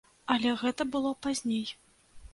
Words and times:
Але 0.35 0.53
гэта 0.61 0.87
было 0.95 1.13
пазней. 1.27 1.65